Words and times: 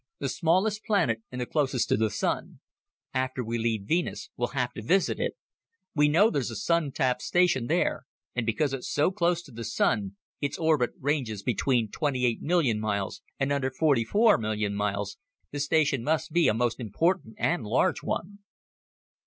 "The 0.17 0.29
smallest 0.29 0.83
planet 0.83 1.21
and 1.31 1.39
the 1.39 1.45
closest 1.45 1.89
to 1.89 1.95
the 1.95 2.09
Sun. 2.09 2.59
After 3.13 3.43
we 3.43 3.59
leave 3.59 3.83
Venus, 3.85 4.31
we'll 4.35 4.47
have 4.57 4.73
to 4.73 4.81
visit 4.81 5.19
it. 5.19 5.35
We 5.93 6.07
know 6.07 6.31
there's 6.31 6.49
a 6.49 6.55
Sun 6.55 6.93
tap 6.93 7.21
station 7.21 7.67
there 7.67 8.07
and 8.35 8.43
because 8.43 8.73
it's 8.73 8.89
so 8.89 9.11
close 9.11 9.43
to 9.43 9.51
the 9.51 9.63
Sun 9.63 10.15
its 10.41 10.57
orbit 10.57 10.89
ranges 10.99 11.43
between 11.43 11.91
twenty 11.91 12.25
eight 12.25 12.41
million 12.41 12.79
miles 12.79 13.21
and 13.39 13.51
under 13.53 13.69
forty 13.69 14.03
four 14.03 14.39
million 14.39 14.73
miles 14.73 15.17
the 15.51 15.59
station 15.59 16.03
must 16.03 16.31
be 16.31 16.47
a 16.47 16.53
most 16.55 16.79
important 16.79 17.35
and 17.37 17.63
large 17.67 18.01
one." 18.01 18.39